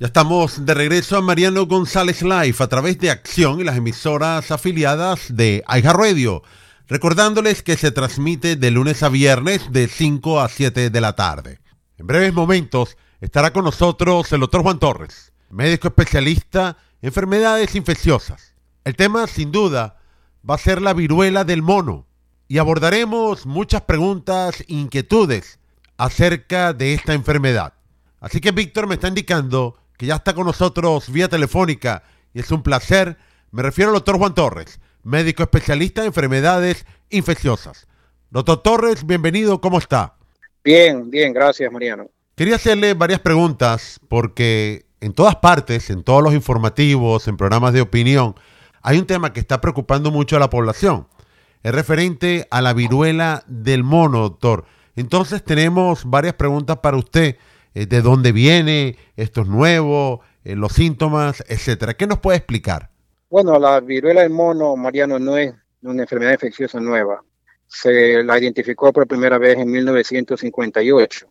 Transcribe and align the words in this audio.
Ya 0.00 0.06
estamos 0.06 0.64
de 0.64 0.74
regreso 0.74 1.16
a 1.16 1.22
Mariano 1.22 1.66
González 1.66 2.22
Live 2.22 2.54
a 2.60 2.68
través 2.68 3.00
de 3.00 3.10
Acción 3.10 3.58
y 3.58 3.64
las 3.64 3.78
emisoras 3.78 4.52
afiliadas 4.52 5.34
de 5.34 5.64
Aija 5.66 5.92
Radio. 5.92 6.44
Recordándoles 6.86 7.64
que 7.64 7.76
se 7.76 7.90
transmite 7.90 8.54
de 8.54 8.70
lunes 8.70 9.02
a 9.02 9.08
viernes 9.08 9.72
de 9.72 9.88
5 9.88 10.40
a 10.40 10.48
7 10.48 10.90
de 10.90 11.00
la 11.00 11.16
tarde. 11.16 11.58
En 11.96 12.06
breves 12.06 12.32
momentos 12.32 12.96
estará 13.20 13.52
con 13.52 13.64
nosotros 13.64 14.32
el 14.32 14.38
doctor 14.38 14.62
Juan 14.62 14.78
Torres, 14.78 15.32
médico 15.50 15.88
especialista 15.88 16.76
en 17.02 17.08
enfermedades 17.08 17.74
infecciosas. 17.74 18.54
El 18.84 18.94
tema, 18.94 19.26
sin 19.26 19.50
duda, 19.50 19.96
va 20.48 20.54
a 20.54 20.58
ser 20.58 20.80
la 20.80 20.92
viruela 20.92 21.42
del 21.42 21.62
mono 21.62 22.06
y 22.46 22.58
abordaremos 22.58 23.46
muchas 23.46 23.82
preguntas 23.82 24.60
e 24.60 24.74
inquietudes 24.74 25.58
acerca 25.96 26.72
de 26.72 26.94
esta 26.94 27.14
enfermedad. 27.14 27.74
Así 28.20 28.40
que 28.40 28.52
Víctor 28.52 28.86
me 28.86 28.94
está 28.94 29.08
indicando 29.08 29.74
que 29.98 30.06
ya 30.06 30.14
está 30.14 30.32
con 30.32 30.46
nosotros 30.46 31.10
vía 31.12 31.28
telefónica 31.28 32.04
y 32.32 32.40
es 32.40 32.50
un 32.52 32.62
placer. 32.62 33.18
Me 33.50 33.62
refiero 33.62 33.90
al 33.90 33.96
doctor 33.96 34.16
Juan 34.16 34.32
Torres, 34.32 34.80
médico 35.02 35.42
especialista 35.42 36.00
en 36.00 36.06
enfermedades 36.06 36.86
infecciosas. 37.10 37.88
Doctor 38.30 38.62
Torres, 38.62 39.04
bienvenido, 39.04 39.60
¿cómo 39.60 39.78
está? 39.78 40.14
Bien, 40.62 41.10
bien, 41.10 41.32
gracias 41.32 41.70
Mariano. 41.72 42.06
Quería 42.36 42.54
hacerle 42.54 42.94
varias 42.94 43.18
preguntas 43.20 43.98
porque 44.08 44.86
en 45.00 45.12
todas 45.12 45.36
partes, 45.36 45.90
en 45.90 46.04
todos 46.04 46.22
los 46.22 46.32
informativos, 46.32 47.26
en 47.26 47.36
programas 47.36 47.72
de 47.72 47.80
opinión, 47.80 48.36
hay 48.82 48.98
un 48.98 49.06
tema 49.06 49.32
que 49.32 49.40
está 49.40 49.60
preocupando 49.60 50.12
mucho 50.12 50.36
a 50.36 50.40
la 50.40 50.48
población. 50.48 51.08
Es 51.64 51.74
referente 51.74 52.46
a 52.52 52.62
la 52.62 52.72
viruela 52.72 53.42
del 53.48 53.82
mono, 53.82 54.20
doctor. 54.20 54.64
Entonces 54.94 55.42
tenemos 55.42 56.04
varias 56.04 56.34
preguntas 56.34 56.78
para 56.78 56.96
usted 56.96 57.36
eh, 57.78 57.86
de 57.86 58.02
dónde 58.02 58.32
viene, 58.32 58.96
esto 59.14 59.42
es 59.42 59.46
nuevo, 59.46 60.20
eh, 60.42 60.56
los 60.56 60.72
síntomas, 60.72 61.44
etcétera. 61.46 61.94
¿Qué 61.94 62.08
nos 62.08 62.18
puede 62.18 62.38
explicar? 62.38 62.90
Bueno, 63.30 63.56
la 63.56 63.78
viruela 63.78 64.22
del 64.22 64.30
mono, 64.30 64.74
Mariano, 64.74 65.20
no 65.20 65.36
es 65.36 65.54
una 65.82 66.02
enfermedad 66.02 66.32
infecciosa 66.32 66.80
nueva. 66.80 67.22
Se 67.68 68.24
la 68.24 68.36
identificó 68.36 68.92
por 68.92 69.06
primera 69.06 69.38
vez 69.38 69.58
en 69.58 69.70
1958. 69.70 71.28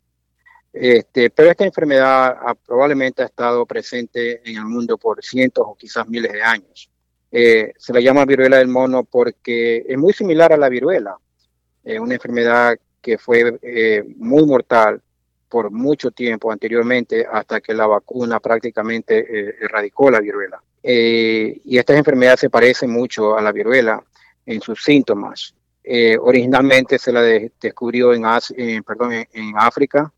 Este, 0.72 1.30
pero 1.32 1.52
esta 1.52 1.66
enfermedad 1.66 2.38
probablemente 2.66 3.24
ha 3.24 3.26
estado 3.26 3.66
presente 3.66 4.42
en 4.50 4.56
el 4.56 4.66
mundo 4.66 4.98
por 4.98 5.22
cientos 5.22 5.66
o 5.68 5.76
quizás 5.76 6.08
miles 6.08 6.32
de 6.32 6.44
años. 6.44 6.90
Eh, 7.30 7.74
se 7.78 7.92
la 7.92 8.00
llama 8.00 8.24
viruela 8.24 8.56
del 8.60 8.70
mono 8.70 9.04
porque 9.04 9.84
es 9.86 9.98
muy 9.98 10.14
similar 10.14 10.54
a 10.54 10.58
la 10.58 10.70
viruela, 10.70 11.18
una 12.00 12.14
enfermedad 12.14 12.78
que 13.02 13.18
fue 13.18 13.60
muy 14.18 14.46
mortal 14.46 15.02
por 15.50 15.72
mucho 15.72 16.12
tiempo 16.12 16.52
anteriormente 16.52 17.26
hasta 17.30 17.62
que 17.62 17.74
la 17.74 17.88
vacuna 17.88 18.40
prácticamente 18.40 19.20
eh, 19.20 19.56
erradicó 19.62 20.12
la 20.12 20.20
viruela. 20.20 20.62
Eh, 20.84 21.62
y 21.66 21.78
estas 21.78 21.98
enfermedades 21.98 22.42
se 22.42 22.50
parecen 22.50 22.92
mucho 22.92 23.38
a 23.38 23.42
la 23.42 23.52
viruela 23.52 24.04
en 24.46 24.62
sus 24.62 24.84
síntomas. 24.84 25.54
Eh, 25.84 26.18
originalmente 26.20 27.00
se 27.00 27.12
la 27.12 27.22
descubrió 27.22 28.14
en, 28.14 28.24
perdón, 28.84 29.14
en, 29.14 29.54
África, 29.58 30.12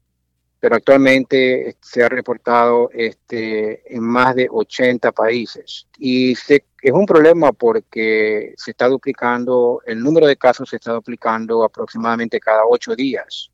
pero 0.59 0.75
actualmente 0.75 1.77
se 1.79 2.03
ha 2.03 2.09
reportado 2.09 2.89
este, 2.91 3.95
en 3.95 4.03
más 4.03 4.35
de 4.35 4.47
80 4.49 5.11
países. 5.11 5.87
Y 5.99 6.31
es 6.33 6.91
un 6.91 7.05
problema 7.05 7.51
porque 7.53 8.53
se 8.57 8.71
está 8.71 8.87
duplicando, 8.87 9.81
el 9.85 10.01
número 10.01 10.25
de 10.25 10.37
casos 10.37 10.69
se 10.69 10.77
está 10.77 10.93
duplicando 10.93 11.63
aproximadamente 11.63 12.39
cada 12.39 12.63
ocho 12.65 12.95
días 12.95 13.51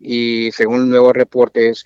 y 0.00 0.50
según 0.52 0.88
nuevos 0.88 1.12
reportes 1.12 1.84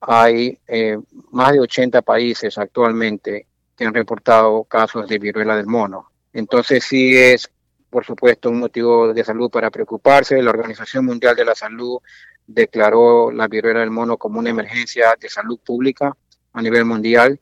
hay 0.00 0.58
eh, 0.66 0.98
más 1.30 1.52
de 1.52 1.60
80 1.60 2.02
países 2.02 2.58
actualmente 2.58 3.46
que 3.76 3.84
han 3.84 3.94
reportado 3.94 4.64
casos 4.64 5.08
de 5.08 5.18
viruela 5.18 5.56
del 5.56 5.66
mono. 5.66 6.10
Entonces 6.32 6.84
sí 6.84 7.16
es, 7.16 7.48
por 7.88 8.04
supuesto, 8.04 8.50
un 8.50 8.58
motivo 8.58 9.14
de 9.14 9.24
salud 9.24 9.48
para 9.48 9.70
preocuparse. 9.70 10.42
La 10.42 10.50
Organización 10.50 11.04
Mundial 11.04 11.36
de 11.36 11.44
la 11.44 11.54
Salud 11.54 11.98
declaró 12.46 13.30
la 13.30 13.46
viruela 13.46 13.80
del 13.80 13.90
mono 13.90 14.16
como 14.16 14.40
una 14.40 14.50
emergencia 14.50 15.14
de 15.18 15.28
salud 15.28 15.58
pública 15.64 16.16
a 16.52 16.62
nivel 16.62 16.84
mundial 16.84 17.40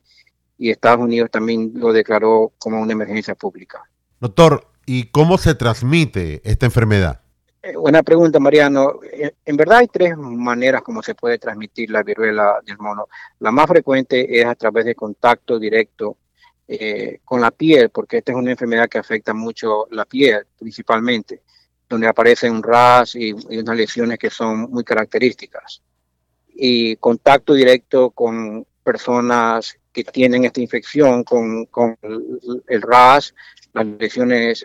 y 0.59 0.71
Estados 0.71 1.01
Unidos 1.01 1.31
también 1.31 1.73
lo 1.75 1.93
declaró 1.93 2.53
como 2.59 2.81
una 2.81 2.93
emergencia 2.93 3.35
pública. 3.35 3.83
Doctor, 4.21 4.71
¿y 4.85 5.05
cómo 5.05 5.39
se 5.39 5.55
transmite 5.55 6.43
esta 6.45 6.67
enfermedad? 6.67 7.23
Eh, 7.63 7.77
buena 7.77 8.03
pregunta, 8.03 8.41
Mariano. 8.41 9.01
Eh, 9.03 9.35
en 9.45 9.57
verdad 9.57 9.79
hay 9.79 9.89
tres 9.89 10.17
maneras 10.17 10.83
como 10.83 11.03
se 11.03 11.15
puede 11.15 11.39
transmitir 11.39 11.91
la 11.91 12.03
viruela 12.03 12.59
del 12.65 12.79
mono. 12.79 13.09
La 13.39 13.51
más 13.51 13.67
frecuente 13.67 14.41
es 14.41 14.47
a 14.47 14.55
través 14.55 14.87
de 14.87 14.95
contacto 14.95 15.59
directo 15.59 16.17
eh, 16.67 17.21
con 17.25 17.41
la 17.41 17.51
piel, 17.51 17.91
porque 17.91 18.19
esta 18.19 18.33
es 18.33 18.39
una 18.39 18.53
enfermedad 18.53 18.89
que 18.89 18.99
afecta 18.99 19.35
mucho 19.35 19.89
la 19.91 20.07
piel 20.07 20.47
principalmente, 20.59 21.43
donde 21.89 22.07
aparecen 22.07 22.53
un 22.55 22.63
ras 22.63 23.15
y, 23.15 23.33
unas 23.33 23.77
lesiones 23.77 24.19
que 24.19 24.31
son 24.31 24.71
muy 24.71 24.85
características. 24.85 25.83
Y 26.49 26.97
contacto 26.97 27.53
directo 27.53 28.11
con 28.11 28.67
personas 28.83 29.77
que 29.93 30.05
tienen 30.05 30.45
esta 30.45 30.61
infección, 30.61 31.25
con, 31.25 31.69
el, 32.69 32.83
ras, 32.83 33.35
las 33.75 33.87
lesiones 33.87 34.65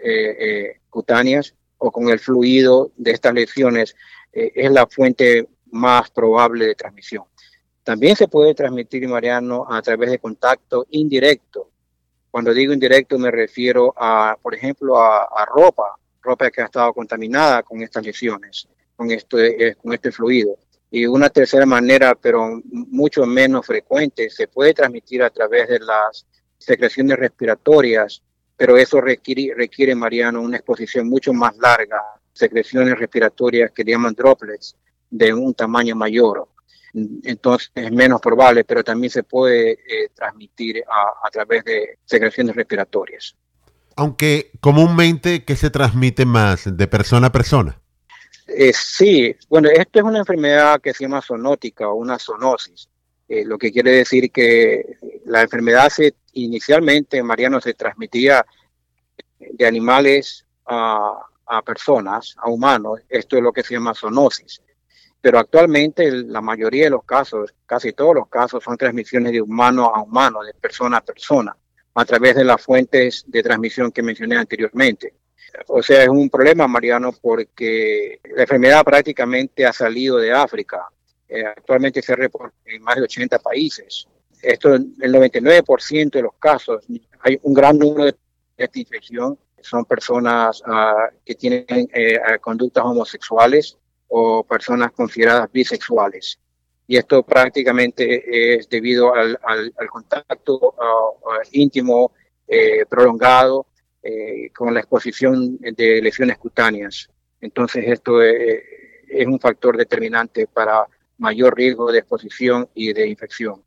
cutáneas 0.89 1.53
o 1.78 1.91
con 1.91 2.09
el 2.09 2.19
fluido 2.19 2.91
de 2.96 3.12
estas 3.12 3.34
lesiones 3.34 3.96
eh, 4.31 4.52
es 4.56 4.72
la 4.72 4.88
fuente 4.88 5.47
más 5.72 6.09
probable 6.09 6.68
de 6.68 6.75
transmisión. 6.75 7.25
También 7.84 8.16
se 8.16 8.28
puede 8.28 8.56
transmitir, 8.56 9.08
Mariano, 9.08 9.66
a 9.69 9.81
través 9.81 10.09
de 10.09 10.19
contacto 10.19 10.88
indirecto. 10.90 11.69
Cuando 12.31 12.53
digo 12.53 12.74
indirecto 12.74 13.18
me 13.19 13.31
refiero 13.31 13.94
a, 13.96 14.38
por 14.41 14.56
ejemplo, 14.56 15.00
a, 15.00 15.46
ropa, 15.46 15.96
ropa 16.22 16.50
que 16.50 16.62
ha 16.62 16.66
estado 16.66 16.94
contaminada 16.94 17.64
con 17.64 17.81
estas 17.81 18.03
lesiones, 18.03 18.68
con 18.96 19.12
este, 19.12 19.68
eh, 19.68 19.75
con 19.75 19.94
este 19.94 20.12
fluido. 20.12 20.58
Y 20.90 21.06
una 21.06 21.30
tercera 21.30 21.66
manera, 21.66 22.16
pero 22.16 22.59
mucho 22.72 23.25
menos 23.25 23.66
frecuente, 23.66 24.30
se 24.30 24.47
puede 24.47 24.74
transmitir 24.74 25.22
a 25.22 25.30
través 25.30 25.68
de 25.68 25.80
las 25.80 26.25
secreciones 26.58 27.18
respiratorias 27.18 28.24
pero 28.57 28.77
eso 28.77 29.01
requiere, 29.01 29.53
requiere, 29.55 29.95
Mariano, 29.95 30.41
una 30.41 30.57
exposición 30.57 31.09
mucho 31.09 31.33
más 31.33 31.55
larga, 31.57 32.01
secreciones 32.33 32.97
respiratorias 32.97 33.71
que 33.71 33.83
llaman 33.83 34.13
droplets 34.13 34.75
de 35.09 35.33
un 35.33 35.53
tamaño 35.53 35.95
mayor. 35.95 36.47
Entonces 37.23 37.71
es 37.75 37.91
menos 37.91 38.21
probable, 38.21 38.63
pero 38.63 38.83
también 38.83 39.11
se 39.11 39.23
puede 39.23 39.71
eh, 39.71 40.09
transmitir 40.13 40.83
a, 40.88 41.29
través 41.29 41.66
de 41.66 41.97
secreciones 42.05 42.55
respiratorias. 42.55 43.35
Aunque 43.97 44.51
comúnmente, 44.61 45.43
¿qué 45.43 45.55
se 45.55 45.69
transmite 45.69 46.25
más 46.25 46.77
de 46.77 46.87
persona 46.87 47.27
a 47.27 47.31
persona? 47.31 47.81
Eh, 48.47 48.72
sí, 48.73 49.35
bueno, 49.49 49.69
esto 49.69 49.99
es 49.99 50.05
una 50.05 50.19
enfermedad 50.19 50.79
que 50.79 50.93
se 50.93 51.03
llama 51.03 51.22
zoonótica 51.22 51.89
o 51.89 51.95
una 51.95 52.19
zoonosis, 52.19 52.87
eh, 53.27 53.43
lo 53.43 53.57
que 53.57 53.72
quiere 53.72 53.91
decir 53.91 54.31
que 54.31 54.97
la 55.25 55.41
enfermedad 55.41 55.90
se 55.90 56.16
inicialmente, 56.34 57.22
Mariano, 57.24 57.59
se 57.59 57.74
transmitía 57.74 58.46
de 59.40 59.66
animales 59.66 60.46
a, 60.66 61.19
personas, 61.66 62.36
a 62.38 62.50
humanos. 62.50 63.02
Esto 63.09 63.38
es 63.38 63.44
lo 63.44 63.52
que 63.52 63.64
se 63.64 63.74
llama 63.74 63.94
zoonosis. 63.94 64.62
Pero 65.22 65.40
actualmente 65.40 66.12
la 66.12 66.41
mayoría 66.41 66.85
de 66.85 66.90
los 66.91 67.03
casos, 67.03 67.53
casi 67.66 67.94
todos 67.94 68.16
los 68.16 68.28
casos, 68.28 68.64
son 68.64 68.78
transmisiones 68.78 69.31
de 69.31 69.41
humano 69.41 69.91
a 69.94 70.02
humano, 70.02 70.44
de 70.44 70.53
persona 70.53 70.97
a 70.97 71.02
persona, 71.02 71.56
a 71.96 72.06
través 72.06 72.35
de 72.35 72.44
las 72.44 72.62
fuentes 72.62 73.24
de 73.28 73.41
transmisión 73.41 73.91
que 73.91 74.03
mencioné 74.03 74.38
anteriormente. 74.38 75.16
O 75.68 75.81
sea, 75.81 76.03
es 76.03 76.09
un 76.09 76.30
problema, 76.30 76.68
Mariano, 76.68 77.14
porque 77.19 78.19
la 78.35 78.44
enfermedad 78.44 78.84
prácticamente 78.84 79.66
ha 79.66 79.74
salido 79.74 80.18
de 80.18 80.31
África. 80.31 80.85
Eh, 81.28 81.46
actualmente 81.46 82.02
se 82.02 82.16
reporta 82.16 82.56
en 82.66 82.84
más 82.84 82.97
de 82.97 83.03
80 83.03 83.40
países 83.40 84.08
esto 84.45 84.73
el 84.73 84.95
99% 84.97 86.11
de 86.11 86.22
los 86.22 86.34
casos, 86.35 86.85
hay 87.22 87.40
un 87.41 87.53
gran 87.53 87.78
número 87.78 88.05
de 88.05 88.16
esta 88.58 88.79
infección, 88.79 89.37
son 89.66 89.85
personas 89.85 90.61
ah, 90.66 91.09
que 91.25 91.35
tienen 91.35 91.66
eh, 91.70 92.20
conductas 92.40 92.85
homosexuales 92.85 93.78
o 94.08 94.43
personas 94.43 94.91
consideradas 94.91 95.52
bisexuales. 95.52 96.40
Y 96.87 96.97
esto 96.97 97.23
prácticamente 97.23 98.58
es 98.58 98.70
debido 98.70 99.14
al, 99.16 99.40
contacto 99.90 100.75
ah, 100.79 101.40
íntimo 101.52 102.11
eh, 102.47 102.85
prolongado 102.87 103.66
eh, 104.03 104.52
con 104.55 104.73
la 104.73 104.81
exposición 104.81 105.58
de 105.58 106.02
lesiones 106.02 106.37
cutáneas. 106.37 107.09
Entonces 107.41 107.85
esto 107.87 108.22
es 108.22 109.25
un 109.25 109.40
factor 109.40 109.78
determinante 109.78 110.47
para 110.47 110.85
mayor 111.17 111.55
riesgo 111.55 111.91
de 111.91 111.99
exposición 111.99 112.70
y 112.75 112.93
de 112.93 113.08
infección. 113.08 113.65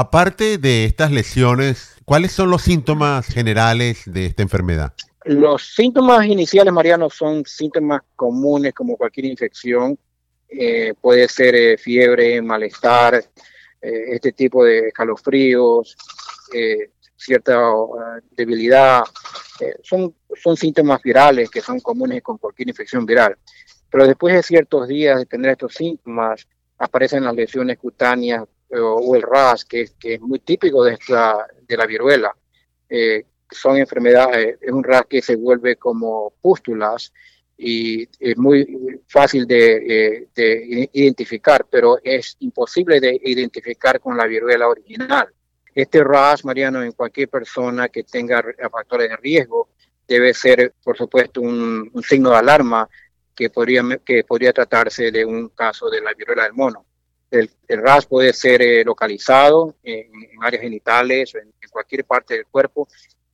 Aparte 0.00 0.58
de 0.58 0.84
estas 0.84 1.10
lesiones, 1.10 1.96
¿cuáles 2.04 2.30
son 2.30 2.50
los 2.50 2.62
síntomas 2.62 3.26
generales 3.26 4.02
de 4.06 4.26
esta 4.26 4.44
enfermedad? 4.44 4.94
Los 5.24 5.74
síntomas 5.74 6.24
iniciales, 6.24 6.72
Mariano, 6.72 7.10
son 7.10 7.44
síntomas 7.44 8.02
comunes 8.14 8.74
como 8.74 8.96
cualquier 8.96 9.26
infección. 9.26 9.98
Eh, 10.48 10.94
puede 11.00 11.26
ser 11.26 11.56
eh, 11.56 11.76
fiebre, 11.76 12.40
malestar, 12.40 13.24
este 13.80 14.30
tipo 14.30 14.62
de 14.62 14.86
escalofríos, 14.86 15.96
cierta 17.16 17.60
debilidad, 18.30 19.02
son, 19.82 20.14
son 20.40 20.56
síntomas 20.56 21.02
virales 21.02 21.50
que 21.50 21.60
son 21.60 21.80
comunes 21.80 22.22
con 22.22 22.38
cualquier 22.38 22.68
infección 22.68 23.04
viral. 23.04 23.36
Pero 23.90 24.06
después 24.06 24.32
de 24.32 24.44
ciertos 24.44 24.86
días 24.86 25.18
de 25.18 25.26
tener 25.26 25.50
estos 25.50 25.74
síntomas, 25.74 26.46
aparecen 26.78 27.24
las 27.24 27.34
lesiones 27.34 27.78
cutáneas 27.78 28.44
o, 28.70 29.16
el 29.16 29.22
RAS, 29.22 29.64
que, 29.64 29.88
que, 29.98 30.14
es 30.14 30.20
muy 30.20 30.40
típico 30.40 30.84
de, 30.84 30.94
esta, 30.94 31.46
de 31.66 31.76
la 31.76 31.86
viruela. 31.86 32.34
Eh, 32.88 33.24
son 33.50 33.76
enfermedades, 33.76 34.58
es 34.60 34.72
un 34.72 34.84
RAS 34.84 35.06
que 35.08 35.22
se 35.22 35.36
vuelve 35.36 35.76
como 35.76 36.32
pústulas 36.40 37.12
y 37.56 38.08
es 38.20 38.36
muy 38.36 39.00
fácil 39.08 39.46
de, 39.46 40.28
eh, 40.36 40.90
identificar, 40.92 41.66
pero 41.68 41.98
es 42.02 42.36
imposible 42.40 43.00
de 43.00 43.20
identificar 43.24 44.00
con 44.00 44.16
la 44.16 44.26
viruela 44.26 44.68
original. 44.68 45.28
Este 45.74 46.04
RAS, 46.04 46.44
Mariano, 46.44 46.82
en 46.82 46.92
cualquier 46.92 47.28
persona 47.28 47.88
que 47.88 48.04
tenga 48.04 48.44
factores 48.70 49.08
de 49.08 49.16
riesgo, 49.16 49.70
debe 50.06 50.32
ser, 50.34 50.74
por 50.82 50.96
supuesto, 50.96 51.40
un, 51.40 51.90
signo 52.02 52.30
de 52.30 52.36
alarma 52.36 52.88
que 53.34 53.50
podría, 53.50 53.82
que 54.04 54.24
podría 54.24 54.52
tratarse 54.52 55.10
de 55.10 55.24
un 55.24 55.50
caso 55.50 55.90
de 55.90 56.00
la 56.00 56.14
viruela 56.14 56.44
del 56.44 56.54
mono. 56.54 56.87
El, 57.30 57.50
RAS 57.68 58.06
puede 58.06 58.32
ser 58.32 58.62
eh, 58.62 58.84
localizado 58.84 59.76
en, 59.82 60.10
áreas 60.40 60.62
genitales 60.62 61.34
o 61.34 61.38
en, 61.38 61.52
cualquier 61.70 62.04
parte 62.04 62.34
del 62.34 62.46
cuerpo 62.46 62.88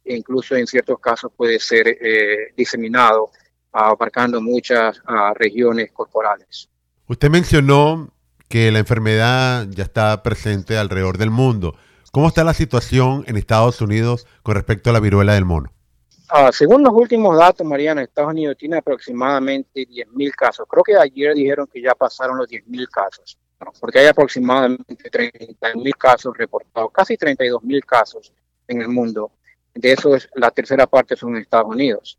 e 0.05 0.17
incluso 0.17 0.57
en 0.57 0.67
ciertos 0.67 0.99
casos 0.99 1.33
puede 1.35 1.59
ser 1.61 1.87
eh, 1.89 2.53
diseminado 2.57 3.31
abarcando 3.73 4.41
muchas 4.41 5.01
regiones 5.35 5.91
corporales. 5.93 6.69
Usted 7.07 7.29
mencionó 7.29 8.15
que 8.49 8.71
la 8.71 8.79
enfermedad 8.79 9.67
ya 9.71 9.83
está 9.83 10.23
presente 10.23 10.79
alrededor 10.79 11.19
del 11.19 11.31
mundo. 11.31 11.77
¿Cómo 12.13 12.29
está 12.29 12.45
la 12.45 12.55
situación 12.55 13.25
en 13.27 13.37
Estados 13.37 13.81
Unidos 13.81 14.27
con 14.45 14.55
respecto 14.55 14.91
a 14.91 14.93
la 14.93 15.01
viruela 15.01 15.35
del 15.35 15.45
mono? 15.45 15.73
Ah, 16.29 16.51
según 16.53 16.83
los 16.83 16.93
últimos 16.93 17.37
datos, 17.37 17.67
Mariana, 17.67 18.03
Estados 18.03 18.33
Unidos 18.33 18.57
tiene 18.59 18.79
aproximadamente 18.79 19.87
10.000 19.87 20.33
casos. 20.35 20.67
Creo 20.69 20.83
que 20.83 20.97
ayer 20.97 21.35
dijeron 21.35 21.67
que 21.67 21.83
ya 21.83 21.95
pasaron 21.95 22.39
los 22.39 22.49
10.000 22.49 22.89
casos 22.89 23.39
porque 23.81 24.01
hay 24.01 24.07
aproximadamente 24.07 25.11
30.000 25.11 25.93
casos 25.97 26.37
reportados, 26.37 26.91
casi 26.93 27.17
32.000 27.17 27.85
casos 27.85 28.33
en 28.69 28.83
el 28.83 28.89
mundo. 28.89 29.33
De 29.75 29.93
eso 29.93 30.15
es 30.15 30.29
la 30.35 30.51
tercera 30.51 30.87
parte 30.87 31.17
son 31.17 31.37
en 31.37 31.43
Estados 31.43 31.69
Unidos. 31.69 32.19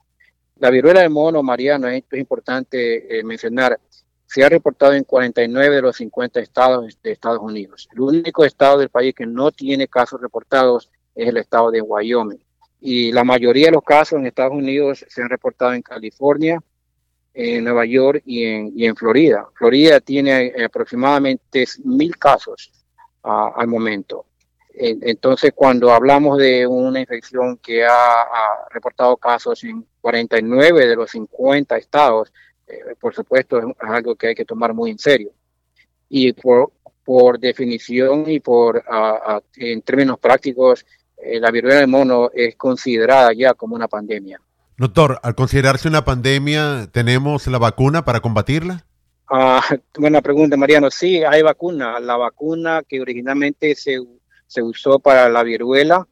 La 0.57 0.69
viruela 0.69 1.01
del 1.01 1.09
mono, 1.09 1.43
Mariano, 1.43 1.87
esto 1.87 2.15
es 2.15 2.19
importante 2.21 3.19
eh, 3.19 3.23
mencionar, 3.23 3.79
se 4.25 4.43
ha 4.43 4.49
reportado 4.49 4.93
en 4.93 5.03
49 5.03 5.75
de 5.75 5.81
los 5.81 5.97
50 5.97 6.39
estados 6.39 6.97
de 7.01 7.11
Estados 7.11 7.39
Unidos. 7.41 7.87
El 7.93 8.01
único 8.01 8.43
estado 8.43 8.79
del 8.79 8.89
país 8.89 9.13
que 9.13 9.25
no 9.25 9.51
tiene 9.51 9.87
casos 9.87 10.19
reportados 10.19 10.89
es 11.13 11.27
el 11.27 11.37
estado 11.37 11.71
de 11.71 11.81
Wyoming. 11.81 12.39
Y 12.81 13.11
la 13.11 13.23
mayoría 13.23 13.67
de 13.67 13.73
los 13.73 13.83
casos 13.83 14.19
en 14.19 14.27
Estados 14.27 14.53
Unidos 14.53 15.05
se 15.07 15.21
han 15.21 15.29
reportado 15.29 15.73
en 15.73 15.81
California, 15.81 16.61
en 17.33 17.63
Nueva 17.63 17.85
York 17.85 18.21
y 18.25 18.85
en, 18.85 18.95
Florida. 18.95 19.47
Florida 19.55 19.99
tiene 19.99 20.47
eh, 20.47 20.65
aproximadamente 20.65 21.65
mil 21.83 22.17
casos 22.17 22.71
ah, 23.23 23.51
al 23.55 23.67
momento. 23.67 24.25
Entonces, 24.77 25.53
cuando 25.55 25.91
hablamos 25.93 26.37
de 26.37 26.67
una 26.67 26.99
infección 26.99 27.57
que 27.57 27.85
ha, 27.85 28.27
reportado 28.69 29.15
casos 29.15 29.63
en 29.63 29.85
49 30.01 30.87
de 30.87 30.95
los 30.95 31.11
50 31.11 31.77
estados, 31.77 32.33
eh, 32.67 32.95
por 32.99 33.15
supuesto 33.15 33.57
es, 33.57 33.65
algo 33.79 34.15
que 34.15 34.27
hay 34.27 34.35
que 34.35 34.43
tomar 34.43 34.73
muy 34.73 34.91
en 34.91 34.99
serio. 34.99 35.31
Y 36.09 36.33
por, 36.33 36.73
por 37.05 37.39
definición 37.39 38.29
y 38.29 38.41
por 38.41 38.83
ah, 38.89 39.19
ah, 39.25 39.41
en 39.55 39.81
términos 39.81 40.19
prácticos, 40.19 40.85
eh, 41.17 41.39
la 41.39 41.51
viruela 41.51 41.79
del 41.79 41.87
mono 41.87 42.29
es 42.33 42.55
considerada 42.55 43.31
ya 43.33 43.53
como 43.53 43.75
una 43.75 43.87
pandemia. 43.87 44.39
Doctor, 44.77 45.19
al 45.23 45.35
considerarse 45.35 45.87
una 45.87 46.03
pandemia, 46.03 46.89
¿tenemos 46.91 47.47
la 47.47 47.57
vacuna 47.57 48.03
para 48.03 48.19
combatirla? 48.19 48.85
Ah, 49.29 49.61
buena 49.97 50.21
pregunta, 50.21 50.57
Mariano. 50.57 50.91
Sí, 50.91 51.23
hay 51.23 51.41
vacuna. 51.41 51.99
La 51.99 52.17
vacuna 52.17 52.83
que 52.87 53.01
originalmente 53.01 53.75
se, 53.75 53.99
se 54.47 54.61
usó 54.61 54.99
para 54.99 55.29
la 55.29 55.43
viruela 55.43 56.05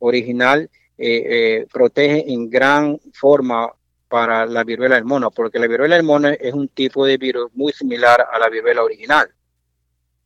original 0.00 0.68
eh, 0.96 1.60
eh, 1.60 1.66
protege 1.72 2.24
en 2.32 2.50
gran 2.50 2.98
forma 3.12 3.72
para 4.08 4.46
la 4.46 4.64
viruela 4.64 4.96
del 4.96 5.04
mono, 5.04 5.30
porque 5.30 5.58
la 5.58 5.68
viruela 5.68 5.94
del 5.94 6.04
mono 6.04 6.28
es 6.28 6.52
un 6.52 6.68
tipo 6.68 7.06
de 7.06 7.18
virus 7.18 7.50
muy 7.54 7.72
similar 7.72 8.26
a 8.32 8.38
la 8.38 8.48
viruela 8.48 8.82
original. 8.82 9.28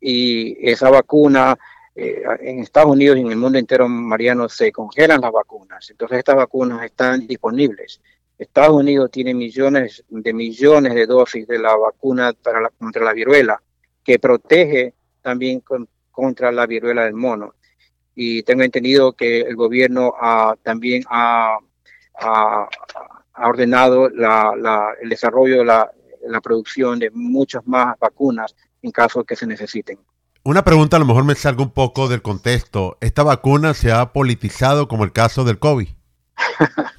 Y 0.00 0.56
esa 0.66 0.88
vacuna 0.88 1.58
eh, 1.94 2.22
en 2.40 2.60
Estados 2.60 2.90
Unidos 2.90 3.18
y 3.18 3.20
en 3.20 3.30
el 3.30 3.36
mundo 3.36 3.58
entero, 3.58 3.88
Mariano, 3.88 4.48
se 4.48 4.72
congelan 4.72 5.20
las 5.20 5.32
vacunas. 5.32 5.90
Entonces 5.90 6.18
estas 6.18 6.36
vacunas 6.36 6.84
están 6.84 7.26
disponibles. 7.26 8.00
Estados 8.38 8.76
Unidos 8.76 9.10
tiene 9.10 9.34
millones 9.34 10.02
de 10.08 10.32
millones 10.32 10.94
de 10.94 11.06
dosis 11.06 11.46
de 11.46 11.58
la 11.58 11.76
vacuna 11.76 12.32
para 12.32 12.70
contra 12.70 13.04
la 13.04 13.12
viruela, 13.12 13.62
que 14.02 14.18
protege 14.18 14.94
también 15.20 15.62
contra 16.10 16.50
la 16.50 16.66
viruela 16.66 17.04
del 17.04 17.14
mono. 17.14 17.54
Y 18.14 18.42
tengo 18.42 18.62
entendido 18.62 19.12
que 19.12 19.40
el 19.40 19.54
gobierno 19.54 20.14
también 20.62 21.04
ha, 21.08 21.58
ordenado 23.36 24.08
el 24.08 25.08
desarrollo, 25.08 25.64
la, 25.64 25.90
la 26.26 26.40
producción 26.40 26.98
de 26.98 27.10
muchas 27.10 27.66
más 27.66 27.98
vacunas 27.98 28.54
en 28.82 28.90
caso 28.90 29.24
que 29.24 29.36
se 29.36 29.46
necesiten. 29.46 29.98
Una 30.44 30.64
pregunta 30.64 30.96
a 30.96 31.00
lo 31.00 31.06
mejor 31.06 31.24
me 31.24 31.36
salga 31.36 31.62
un 31.62 31.70
poco 31.70 32.08
del 32.08 32.20
contexto. 32.20 32.98
¿Esta 33.00 33.22
vacuna 33.22 33.74
se 33.74 33.92
ha 33.92 34.12
politizado 34.12 34.88
como 34.88 35.04
el 35.04 35.12
caso 35.12 35.44
del 35.44 35.58
COVID? 35.58 35.88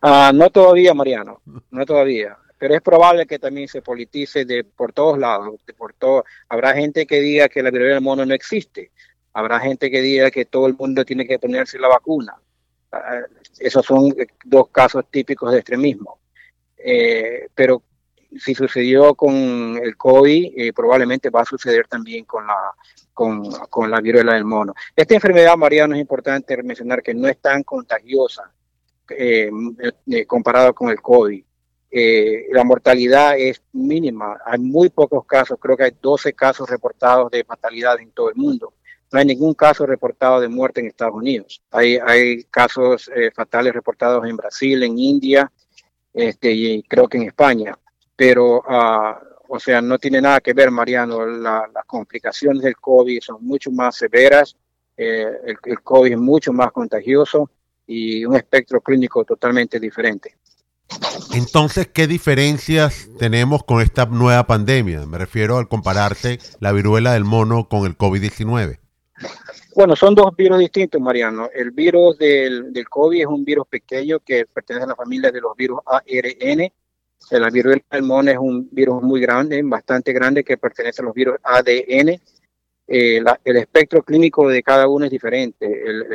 Ah, 0.00 0.30
no 0.32 0.48
todavía, 0.48 0.94
Mariano, 0.94 1.42
no 1.72 1.84
todavía. 1.84 2.38
Pero 2.56 2.76
es 2.76 2.80
probable 2.80 3.26
que 3.26 3.40
también 3.40 3.66
se 3.66 3.82
politice 3.82 4.44
de 4.44 4.62
por 4.62 4.92
todos 4.92 5.18
lados. 5.18 5.56
por 5.76 5.92
todo. 5.92 6.24
Habrá 6.48 6.72
gente 6.72 7.04
que 7.04 7.18
diga 7.18 7.48
que 7.48 7.64
la 7.64 7.72
viruela 7.72 7.94
del 7.94 8.04
mono 8.04 8.24
no 8.24 8.32
existe. 8.32 8.92
Habrá 9.32 9.58
gente 9.58 9.90
que 9.90 10.00
diga 10.00 10.30
que 10.30 10.44
todo 10.44 10.68
el 10.68 10.76
mundo 10.76 11.04
tiene 11.04 11.26
que 11.26 11.40
ponerse 11.40 11.80
la 11.80 11.88
vacuna. 11.88 12.34
Ah, 12.92 13.22
esos 13.58 13.84
son 13.84 14.14
dos 14.44 14.68
casos 14.68 15.04
típicos 15.10 15.50
de 15.50 15.58
extremismo. 15.58 16.20
Eh, 16.76 17.48
pero 17.52 17.82
si 18.36 18.54
sucedió 18.54 19.14
con 19.14 19.78
el 19.82 19.96
COVID, 19.96 20.52
eh, 20.56 20.72
probablemente 20.72 21.30
va 21.30 21.42
a 21.42 21.46
suceder 21.46 21.86
también 21.88 22.24
con 22.24 22.46
la, 22.46 22.74
con, 23.14 23.90
la 23.90 24.00
viruela 24.00 24.34
del 24.34 24.44
mono. 24.44 24.74
Esta 24.94 25.14
enfermedad, 25.14 25.56
Mariano, 25.56 25.94
es 25.94 26.00
importante 26.00 26.62
mencionar 26.62 27.02
que 27.02 27.14
no 27.14 27.28
es 27.28 27.38
tan 27.38 27.62
contagiosa 27.62 28.52
eh, 29.10 29.50
eh, 30.06 30.26
comparado 30.26 30.74
con 30.74 30.90
el 30.90 31.00
COVID. 31.00 31.42
la 32.52 32.64
mortalidad 32.64 33.38
es 33.38 33.62
mínima. 33.72 34.38
Hay 34.44 34.58
muy 34.58 34.90
pocos 34.90 35.24
casos, 35.24 35.58
creo 35.60 35.76
que 35.76 35.84
hay 35.84 35.96
12 36.00 36.34
casos 36.34 36.68
reportados 36.68 37.30
de 37.30 37.44
fatalidad 37.44 37.98
en 38.00 38.10
todo 38.10 38.28
el 38.28 38.36
mundo. 38.36 38.74
No 39.10 39.18
hay 39.18 39.24
ningún 39.24 39.54
caso 39.54 39.86
reportado 39.86 40.38
de 40.38 40.48
muerte 40.48 40.80
en 40.80 40.88
Estados 40.88 41.14
Unidos. 41.14 41.62
Hay, 41.70 41.96
hay 41.96 42.44
casos 42.44 43.10
fatales 43.34 43.72
reportados 43.72 44.26
en 44.26 44.36
Brasil, 44.36 44.82
en 44.82 44.98
India, 44.98 45.50
este, 46.12 46.52
y 46.52 46.82
creo 46.82 47.08
que 47.08 47.16
en 47.16 47.24
España 47.24 47.78
pero, 48.18 48.64
ah, 48.66 49.16
o 49.48 49.60
sea, 49.60 49.80
no 49.80 49.96
tiene 49.96 50.20
nada 50.20 50.40
que 50.40 50.52
ver, 50.52 50.72
Mariano, 50.72 51.24
las 51.24 51.84
complicaciones 51.86 52.64
del 52.64 52.74
COVID 52.74 53.20
son 53.20 53.46
mucho 53.46 53.70
más 53.70 53.94
severas, 53.94 54.56
eh, 54.96 55.24
el, 55.64 55.80
COVID 55.80 56.10
es 56.10 56.18
mucho 56.18 56.52
más 56.52 56.72
contagioso 56.72 57.48
y 57.86 58.24
un 58.24 58.34
espectro 58.34 58.80
clínico 58.80 59.24
totalmente 59.24 59.78
diferente. 59.78 60.34
Entonces, 61.32 61.86
¿qué 61.86 62.08
diferencias 62.08 63.08
tenemos 63.20 63.62
con 63.62 63.80
esta 63.82 64.04
nueva 64.06 64.48
pandemia? 64.48 65.06
Me 65.06 65.16
refiero 65.16 65.58
al 65.58 65.68
compararse 65.68 66.40
la 66.58 66.72
viruela 66.72 67.12
del 67.12 67.24
mono 67.24 67.68
con 67.68 67.86
el 67.86 67.96
COVID-19. 67.96 68.80
Bueno, 69.76 69.94
son 69.94 70.16
dos 70.16 70.34
virus 70.36 70.58
distintos, 70.58 71.00
Mariano. 71.00 71.50
El 71.54 71.70
virus 71.70 72.18
del, 72.18 72.72
del 72.72 72.88
COVID 72.88 73.20
es 73.20 73.26
un 73.26 73.44
virus 73.44 73.68
pequeño 73.68 74.18
que 74.18 74.44
pertenece 74.44 74.86
a 74.86 74.88
la 74.88 74.96
familia 74.96 75.30
de 75.30 75.40
los 75.40 75.56
virus 75.56 75.78
ARN 75.86 76.72
la 77.30 77.50
viruela 77.50 77.82
del 77.90 78.02
mono 78.02 78.30
es 78.30 78.38
un 78.38 78.68
virus 78.70 79.02
muy 79.02 79.20
grande, 79.20 79.60
bastante 79.62 80.12
grande, 80.12 80.44
que 80.44 80.56
pertenece 80.56 81.02
a 81.02 81.04
los 81.04 81.14
virus 81.14 81.36
ADN. 81.42 82.20
Eh, 82.90 83.22
el 83.44 83.56
espectro 83.56 84.02
clínico 84.02 84.48
de 84.48 84.62
cada 84.62 84.88
uno 84.88 85.04
es 85.04 85.10
diferente. 85.10 85.66
El, 85.66 86.06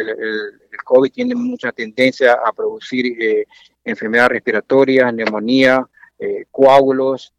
COVID 0.83 1.11
tiene 1.11 1.35
mucha 1.35 1.71
tendencia 1.71 2.33
a 2.33 2.51
producir 2.51 3.05
eh, 3.21 3.45
enfermedades 3.85 4.31
respiratorias, 4.31 5.13
neumonía, 5.13 5.87
eh, 6.19 6.45
coágulos, 6.51 7.33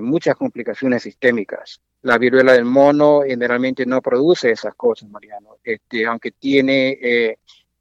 muchas 0.00 0.36
complicaciones 0.36 1.02
sistémicas. 1.02 1.80
La 2.02 2.16
viruela 2.16 2.52
del 2.52 2.64
mono 2.64 3.22
generalmente 3.26 3.84
no 3.84 4.00
produce 4.00 4.50
esas 4.50 4.74
cosas, 4.74 5.08
Mariano. 5.08 5.56
Este, 5.62 6.06
aunque 6.06 6.30
tiene 6.30 7.36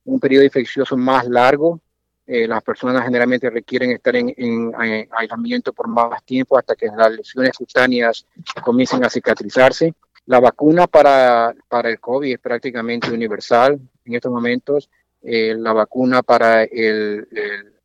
un 0.05 0.19
periodo 0.19 0.43
infeccioso 0.43 0.97
más 0.97 1.27
largo, 1.27 1.79
eh, 2.25 2.47
las 2.47 2.63
personas 2.63 3.03
generalmente 3.03 3.49
requieren 3.49 3.91
estar 3.91 4.15
en, 4.15 4.73
aislamiento 5.11 5.73
por 5.73 5.89
más 5.89 6.23
tiempo 6.23 6.57
hasta 6.57 6.75
que 6.75 6.87
las 6.87 7.11
lesiones 7.11 7.51
cutáneas 7.57 8.25
comiencen 8.63 9.03
a 9.03 9.09
cicatrizarse. 9.09 9.93
La 10.25 10.39
vacuna 10.39 10.87
para, 10.87 11.53
para 11.67 11.89
el 11.89 11.99
COVID 11.99 12.33
es 12.33 12.39
prácticamente 12.39 13.11
universal 13.11 13.77
en 14.05 14.15
estos 14.15 14.31
momentos. 14.31 14.89
Eh, 15.21 15.53
la 15.57 15.73
vacuna 15.73 16.23
para 16.23 16.63
el, 16.63 17.27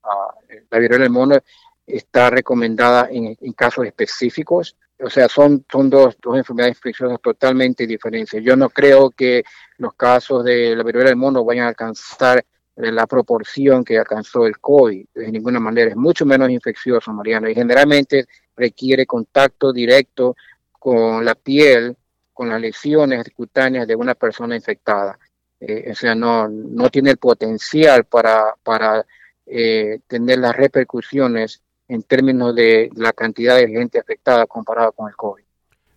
ah, 0.05 0.35
la 0.71 0.79
viruela 0.79 1.03
del 1.03 1.13
mono 1.13 1.39
está 1.85 2.31
recomendada 2.31 3.09
en, 3.11 3.35
casos 3.55 3.87
específicos. 3.87 4.77
O 5.01 5.11
sea, 5.11 5.29
son, 5.29 5.65
son 5.71 5.91
dos, 5.91 6.17
dos 6.23 6.37
enfermedades 6.37 6.77
infecciosas 6.77 7.21
totalmente 7.21 7.89
diferentes. 7.89 8.41
Yo 8.43 8.57
no 8.57 8.69
creo 8.71 9.11
que 9.11 9.43
los 9.79 9.95
casos 9.95 10.45
de 10.45 10.77
la 10.77 10.85
viruela 10.85 11.09
del 11.09 11.17
mono 11.17 11.45
vayan 11.45 11.65
a 11.65 11.69
alcanzar 11.69 12.45
la 12.79 13.07
proporción 13.07 13.85
que 13.85 13.99
alcanzó 13.99 14.47
el 14.47 14.59
COVID. 14.59 15.07
De 15.15 15.33
ninguna 15.33 15.59
manera 15.59 15.91
es 15.91 15.97
mucho 15.97 16.25
menos 16.25 16.49
infeccioso, 16.51 17.13
Mariano, 17.13 17.49
y 17.49 17.55
generalmente 17.55 18.27
requiere 18.57 19.05
contacto 19.05 19.73
directo 19.73 20.37
con 20.79 21.25
la 21.25 21.35
piel, 21.35 21.97
con 22.33 22.49
las 22.49 22.61
lesiones 22.61 23.25
cutáneas 23.35 23.87
de 23.87 23.97
una 23.97 24.15
persona 24.15 24.55
infectada. 24.55 25.19
Eh, 25.61 25.91
o 25.91 25.95
sea, 25.95 26.15
no, 26.15 26.49
no 26.49 26.89
tiene 26.89 27.11
el 27.11 27.17
potencial 27.17 28.05
para, 28.05 28.55
para 28.63 29.05
eh, 29.45 29.99
tener 30.07 30.39
las 30.39 30.55
repercusiones 30.55 31.63
en 31.89 32.03
términos 32.05 32.55
de 32.55 32.91
la 32.95 33.13
cantidad 33.13 33.57
de 33.57 33.69
gente 33.69 33.99
afectada 33.99 34.47
comparada 34.47 34.93
con 34.93 35.09
el 35.09 35.17
COVID. 35.17 35.43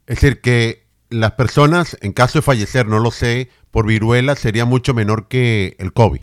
Es 0.07 0.15
decir, 0.19 0.41
que 0.41 0.87
las 1.09 1.33
personas, 1.33 1.95
en 2.01 2.13
caso 2.13 2.39
de 2.39 2.43
fallecer, 2.43 2.87
no 2.87 2.99
lo 2.99 3.11
sé, 3.11 3.49
por 3.69 3.85
viruela 3.85 4.35
sería 4.35 4.65
mucho 4.65 4.95
menor 4.95 5.27
que 5.27 5.75
el 5.77 5.93
COVID. 5.93 6.21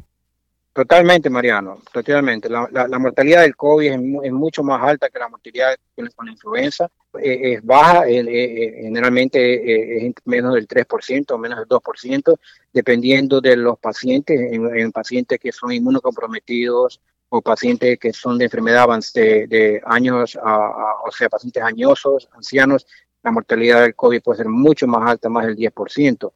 Totalmente, 0.78 1.28
Mariano, 1.28 1.82
totalmente. 1.92 2.48
La, 2.48 2.98
mortalidad 3.00 3.40
del 3.40 3.56
COVID 3.56 4.22
es, 4.22 4.32
mucho 4.32 4.62
más 4.62 4.80
alta 4.80 5.08
que 5.08 5.18
la 5.18 5.28
mortalidad 5.28 5.76
con 6.14 6.26
la 6.26 6.30
influenza. 6.30 6.88
Eh, 7.20 7.54
es 7.54 7.66
baja, 7.66 8.06
eh, 8.06 8.20
eh, 8.20 8.82
generalmente 8.82 10.06
es 10.06 10.14
menos 10.24 10.54
del 10.54 10.68
3% 10.68 11.32
o 11.32 11.38
menos 11.38 11.58
del 11.58 11.66
2%, 11.66 12.38
dependiendo 12.72 13.40
de 13.40 13.56
los 13.56 13.76
pacientes, 13.80 14.52
en, 14.52 14.92
pacientes 14.92 15.40
que 15.40 15.50
son 15.50 15.72
inmunocomprometidos 15.72 17.00
o 17.28 17.42
pacientes 17.42 17.98
que 17.98 18.12
son 18.12 18.38
de 18.38 18.44
enfermedad 18.44 18.86
de, 19.14 19.48
de 19.48 19.82
años, 19.84 20.38
o 20.40 21.10
sea, 21.10 21.28
pacientes 21.28 21.60
añosos, 21.60 22.28
ancianos, 22.34 22.86
la 23.24 23.32
mortalidad 23.32 23.80
del 23.80 23.96
COVID 23.96 24.22
puede 24.22 24.36
ser 24.36 24.48
mucho 24.48 24.86
más 24.86 25.10
alta, 25.10 25.28
más 25.28 25.44
del 25.44 25.56
10%. 25.56 26.32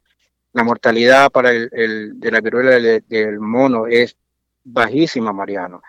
La 0.51 0.65
mortalidad 0.65 1.31
para 1.31 1.51
el, 1.51 2.19
de 2.19 2.29
la 2.29 2.41
viruela 2.41 3.01
del 3.07 3.39
mono 3.39 3.87
es 3.87 4.17
bajísima, 4.63 5.33
Mariano. 5.33 5.81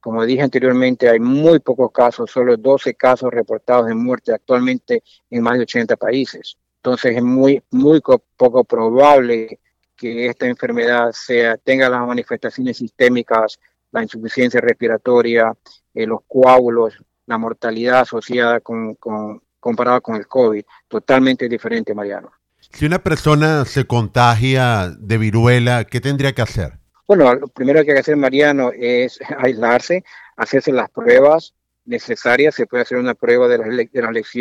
Como 0.00 0.24
dije 0.24 0.42
anteriormente, 0.42 1.08
hay 1.08 1.20
muy 1.20 1.58
pocos 1.58 1.92
casos, 1.92 2.30
solo 2.30 2.56
12 2.56 2.94
casos 2.94 3.30
reportados 3.30 3.86
de 3.86 3.94
muerte 3.94 4.32
actualmente 4.32 5.02
en 5.28 5.42
más 5.42 5.54
de 5.54 5.62
80 5.62 5.96
países. 5.96 6.56
Entonces 6.76 7.16
es 7.16 7.22
muy, 7.22 7.62
muy 7.70 8.00
poco 8.00 8.64
probable 8.64 9.60
que 9.94 10.26
esta 10.26 10.46
enfermedad 10.46 11.12
sea, 11.12 11.58
tenga 11.58 11.90
las 11.90 12.06
manifestaciones 12.06 12.78
sistémicas, 12.78 13.58
la 13.92 14.02
insuficiencia 14.02 14.60
respiratoria, 14.60 15.52
eh, 15.92 16.06
los 16.06 16.20
coágulos, 16.26 16.94
la 17.26 17.36
mortalidad 17.36 18.00
asociada 18.00 18.60
con, 18.60 18.94
con, 18.94 19.42
comparada 19.60 20.00
con 20.00 20.16
el 20.16 20.26
COVID. 20.26 20.64
Totalmente 20.88 21.48
diferente, 21.50 21.94
Mariano. 21.94 22.32
Si 22.58 22.86
una 22.86 23.00
persona 23.00 23.66
se 23.66 23.84
contagia 23.84 24.88
de 24.98 25.18
viruela, 25.18 25.84
¿qué 25.84 26.00
tendría 26.00 26.32
que 26.32 26.42
hacer? 26.42 26.79
Bueno, 27.10 27.34
lo 27.34 27.48
primero 27.48 27.82
que 27.82 27.90
hay 27.90 27.94
que 27.96 28.00
hacer, 28.02 28.16
Mariano, 28.16 28.70
es 28.72 29.18
aislarse, 29.38 30.04
hacerse 30.36 30.70
las 30.70 30.88
pruebas 30.90 31.54
necesarias. 31.84 32.54
Se 32.54 32.68
puede 32.68 32.84
hacer 32.84 32.98
una 32.98 33.14
prueba 33.14 33.48
de 33.48 33.58
las, 33.58 33.68
de 33.68 34.00
las 34.00 34.36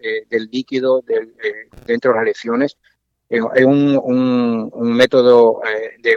eh, 0.00 0.24
del 0.30 0.48
líquido 0.50 1.02
del, 1.02 1.34
eh, 1.44 1.68
dentro 1.84 2.12
de 2.12 2.16
las 2.16 2.24
lesiones. 2.24 2.78
Es 3.28 3.66
un, 3.66 4.00
un, 4.02 4.96
método 4.96 5.60
eh, 5.66 5.96
de, 5.98 6.16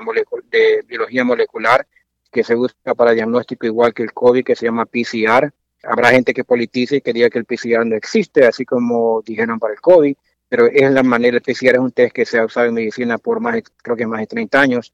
de 0.49 0.83
biología 0.87 1.25
molecular 1.25 1.85
que 2.31 2.45
se 2.45 2.55
usa 2.55 2.95
para 2.95 3.11
diagnóstico 3.11 3.65
igual 3.65 3.93
que 3.93 4.03
el 4.03 4.13
COVID, 4.13 4.45
que 4.45 4.55
se 4.55 4.67
llama 4.67 4.85
PCR. 4.85 5.51
Habrá 5.83 6.11
gente 6.11 6.33
que 6.33 6.45
politice 6.45 6.95
y 6.95 7.01
que 7.01 7.11
diga 7.11 7.29
que 7.29 7.39
el 7.39 7.45
PCR 7.45 7.85
no 7.85 7.97
existe, 7.97 8.45
así 8.45 8.63
como 8.63 9.21
dijeron 9.25 9.59
para 9.59 9.73
el 9.73 9.81
COVID, 9.81 10.15
pero 10.47 10.67
es 10.67 10.91
la 10.91 11.03
manera, 11.03 11.35
el 11.35 11.43
PCR 11.43 11.73
es 11.73 11.79
un 11.79 11.91
test 11.91 12.13
que 12.13 12.25
se 12.25 12.39
ha 12.39 12.45
usado 12.45 12.67
en 12.67 12.75
medicina 12.75 13.17
por 13.17 13.41
más, 13.41 13.61
creo 13.83 13.97
que 13.97 14.07
más 14.07 14.21
de 14.21 14.27
30 14.27 14.61
años 14.61 14.93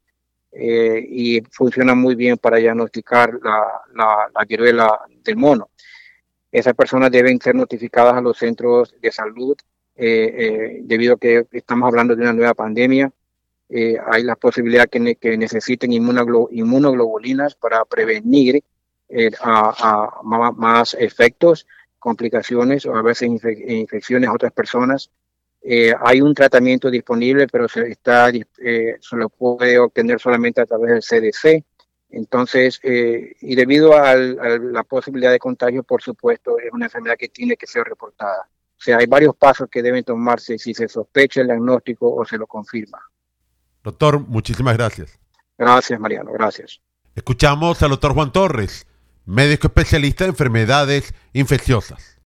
eh, 0.58 1.06
y 1.10 1.42
funciona 1.52 1.94
muy 1.96 2.16
bien 2.16 2.38
para 2.38 2.56
diagnosticar 2.56 3.38
la, 3.44 4.30
la, 4.34 4.46
viruela 4.46 5.02
del 5.22 5.36
mono. 5.36 5.70
Esas 6.50 6.74
personas 6.74 7.12
deben 7.12 7.42
ser 7.42 7.56
notificadas 7.56 8.14
a 8.14 8.22
los 8.22 8.38
centros 8.38 8.96
de 9.02 9.12
salud 9.12 9.58
eh, 9.98 10.34
eh, 10.38 10.80
debido 10.84 11.16
a 11.16 11.18
que 11.18 11.46
estamos 11.52 11.88
hablando 11.88 12.16
de 12.16 12.22
una 12.22 12.32
nueva 12.32 12.54
pandemia. 12.54 13.12
hay 13.70 14.24
la 14.24 14.38
posibilidad 14.38 14.88
que, 14.88 15.16
que 15.16 15.38
necesiten 15.38 15.92
inmunoglobulinas 15.92 17.56
para 17.56 17.84
prevenir 17.84 18.64
a, 19.42 20.22
más 20.56 20.94
efectos, 20.98 21.68
complicaciones 22.00 22.86
o 22.86 22.96
a 22.96 23.02
veces 23.02 23.30
infecciones 23.68 24.30
a 24.30 24.34
otras 24.34 24.54
personas. 24.54 25.12
Eh, 25.68 25.92
hay 26.00 26.22
un 26.22 26.36
tratamiento 26.36 26.92
disponible, 26.92 27.48
pero 27.48 27.68
se, 27.68 27.88
está, 27.90 28.30
eh, 28.30 28.98
se 29.02 29.16
lo 29.16 29.30
puede 29.30 29.80
obtener 29.80 30.20
solamente 30.20 30.62
a 30.62 30.66
través 30.68 30.92
del 30.92 31.02
CDC. 31.02 31.66
Entonces, 32.12 32.80
eh, 32.84 33.36
y 33.42 33.56
debido 33.56 33.98
a, 33.98 34.16
la 34.16 34.84
posibilidad 34.84 35.32
de 35.32 35.40
contagio, 35.40 35.82
por 35.82 36.04
supuesto, 36.04 36.60
es 36.60 36.72
una 36.72 36.86
enfermedad 36.86 37.16
que 37.18 37.30
tiene 37.30 37.58
que 37.58 37.66
ser 37.66 37.84
reportada. 37.84 38.48
O 38.48 38.82
sea, 38.82 38.98
hay 38.98 39.08
varios 39.08 39.36
pasos 39.36 39.68
que 39.72 39.82
deben 39.82 40.04
tomarse 40.04 40.60
si 40.60 40.76
se 40.76 40.88
sospecha 40.88 41.42
el 41.42 41.48
diagnóstico 41.48 42.14
o 42.14 42.24
se 42.26 42.38
lo 42.38 42.46
confirma. 42.46 43.00
Doctor, 43.84 44.20
muchísimas 44.20 44.78
gracias. 44.78 45.18
Gracias, 45.58 46.00
Mariano, 46.00 46.32
gracias. 46.32 46.80
Escuchamos 47.16 47.82
al 47.82 47.90
doctor 47.90 48.14
Juan 48.14 48.32
Torres, 48.32 48.86
médico 49.26 49.68
especialista 49.68 50.26
en 50.26 50.32
enfermedades 50.32 51.16
infecciosas. 51.34 52.20